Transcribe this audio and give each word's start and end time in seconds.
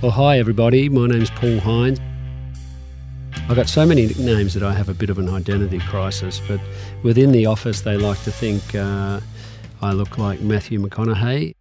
Well, 0.00 0.12
hi 0.12 0.38
everybody. 0.38 0.88
My 0.88 1.08
name's 1.08 1.28
Paul 1.30 1.58
Hines. 1.58 1.98
I've 3.48 3.56
got 3.56 3.68
so 3.68 3.84
many 3.84 4.06
nicknames 4.06 4.54
that 4.54 4.62
I 4.62 4.72
have 4.72 4.88
a 4.88 4.94
bit 4.94 5.10
of 5.10 5.18
an 5.18 5.28
identity 5.28 5.80
crisis, 5.80 6.40
but 6.46 6.60
within 7.02 7.32
the 7.32 7.46
office, 7.46 7.80
they 7.80 7.96
like 7.96 8.22
to 8.22 8.30
think 8.30 8.76
uh, 8.76 9.18
I 9.82 9.92
look 9.94 10.16
like 10.16 10.40
Matthew 10.40 10.78
McConaughey, 10.78 11.56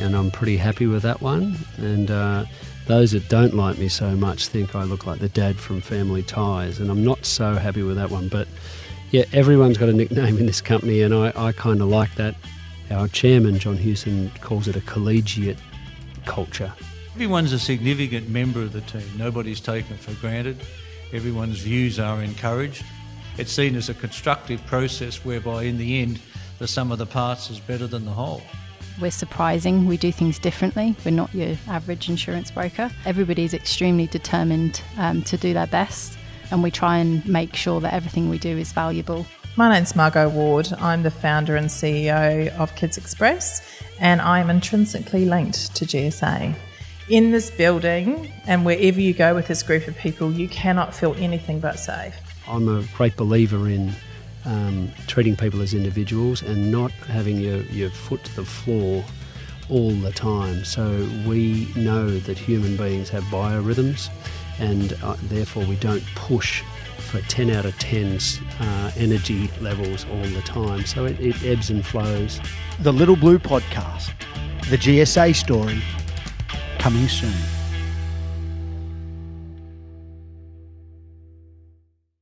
and 0.00 0.16
I'm 0.16 0.32
pretty 0.32 0.56
happy 0.56 0.88
with 0.88 1.02
that 1.02 1.20
one. 1.20 1.56
And 1.76 2.10
uh, 2.10 2.46
those 2.88 3.12
that 3.12 3.28
don't 3.28 3.54
like 3.54 3.78
me 3.78 3.86
so 3.86 4.16
much 4.16 4.48
think 4.48 4.74
I 4.74 4.82
look 4.82 5.06
like 5.06 5.20
the 5.20 5.28
dad 5.28 5.60
from 5.60 5.80
Family 5.80 6.24
Ties, 6.24 6.80
and 6.80 6.90
I'm 6.90 7.04
not 7.04 7.24
so 7.24 7.54
happy 7.54 7.84
with 7.84 7.98
that 7.98 8.10
one. 8.10 8.26
But 8.26 8.48
yeah, 9.12 9.26
everyone's 9.32 9.78
got 9.78 9.90
a 9.90 9.92
nickname 9.92 10.38
in 10.38 10.46
this 10.46 10.60
company, 10.60 11.02
and 11.02 11.14
I, 11.14 11.32
I 11.36 11.52
kind 11.52 11.80
of 11.80 11.86
like 11.86 12.16
that. 12.16 12.34
Our 12.90 13.06
chairman, 13.06 13.60
John 13.60 13.76
Hewson, 13.76 14.32
calls 14.40 14.66
it 14.66 14.74
a 14.74 14.80
collegiate 14.80 15.56
culture. 16.24 16.72
Everyone's 17.14 17.52
a 17.52 17.58
significant 17.58 18.28
member 18.28 18.60
of 18.62 18.72
the 18.72 18.80
team. 18.82 19.08
Nobody's 19.16 19.60
taken 19.60 19.96
for 19.96 20.12
granted. 20.14 20.56
Everyone's 21.12 21.58
views 21.58 21.98
are 22.00 22.22
encouraged. 22.22 22.84
It's 23.36 23.52
seen 23.52 23.76
as 23.76 23.88
a 23.88 23.94
constructive 23.94 24.64
process 24.66 25.24
whereby, 25.24 25.64
in 25.64 25.78
the 25.78 26.00
end, 26.00 26.20
the 26.58 26.66
sum 26.66 26.92
of 26.92 26.98
the 26.98 27.06
parts 27.06 27.50
is 27.50 27.58
better 27.60 27.86
than 27.86 28.04
the 28.04 28.12
whole. 28.12 28.42
We're 29.00 29.10
surprising. 29.10 29.86
We 29.86 29.96
do 29.96 30.12
things 30.12 30.38
differently. 30.38 30.94
We're 31.04 31.12
not 31.12 31.34
your 31.34 31.56
average 31.68 32.08
insurance 32.08 32.50
broker. 32.50 32.90
Everybody's 33.04 33.54
extremely 33.54 34.06
determined 34.06 34.82
um, 34.98 35.22
to 35.22 35.36
do 35.36 35.54
their 35.54 35.66
best, 35.66 36.18
and 36.50 36.62
we 36.62 36.70
try 36.70 36.98
and 36.98 37.26
make 37.26 37.56
sure 37.56 37.80
that 37.80 37.94
everything 37.94 38.28
we 38.28 38.38
do 38.38 38.56
is 38.56 38.72
valuable. 38.72 39.26
My 39.54 39.70
name's 39.70 39.94
Margot 39.94 40.30
Ward. 40.30 40.72
I'm 40.78 41.02
the 41.02 41.10
founder 41.10 41.56
and 41.56 41.66
CEO 41.66 42.48
of 42.58 42.74
Kids 42.74 42.96
Express, 42.96 43.60
and 44.00 44.22
I'm 44.22 44.48
intrinsically 44.48 45.26
linked 45.26 45.76
to 45.76 45.84
GSA 45.84 46.54
in 47.10 47.32
this 47.32 47.50
building 47.50 48.32
and 48.46 48.64
wherever 48.64 48.98
you 48.98 49.12
go 49.12 49.34
with 49.34 49.48
this 49.48 49.62
group 49.62 49.86
of 49.88 49.98
people, 49.98 50.32
you 50.32 50.48
cannot 50.48 50.94
feel 50.94 51.14
anything 51.18 51.60
but 51.60 51.78
safe. 51.78 52.14
I'm 52.48 52.66
a 52.66 52.82
great 52.96 53.14
believer 53.14 53.68
in 53.68 53.92
um, 54.46 54.90
treating 55.06 55.36
people 55.36 55.60
as 55.60 55.74
individuals 55.74 56.40
and 56.40 56.72
not 56.72 56.90
having 56.92 57.36
your, 57.36 57.60
your 57.64 57.90
foot 57.90 58.24
to 58.24 58.36
the 58.36 58.46
floor 58.46 59.04
all 59.68 59.90
the 59.90 60.12
time. 60.12 60.64
So 60.64 61.06
we 61.26 61.68
know 61.76 62.08
that 62.20 62.38
human 62.38 62.78
beings 62.78 63.10
have 63.10 63.24
biorhythms 63.24 64.08
and 64.58 64.94
uh, 65.02 65.16
therefore 65.24 65.66
we 65.66 65.76
don't 65.76 66.04
push 66.14 66.62
for 67.12 67.20
10 67.28 67.50
out 67.50 67.66
of 67.66 67.78
10 67.78 68.18
uh, 68.58 68.90
energy 68.96 69.50
levels 69.60 70.06
all 70.10 70.22
the 70.22 70.40
time. 70.46 70.86
So 70.86 71.04
it, 71.04 71.20
it 71.20 71.44
ebbs 71.44 71.68
and 71.68 71.84
flows. 71.84 72.40
The 72.80 72.92
Little 72.92 73.16
Blue 73.16 73.38
Podcast, 73.38 74.12
the 74.70 74.78
GSA 74.78 75.34
story, 75.34 75.82
coming 76.78 77.06
soon. 77.08 77.51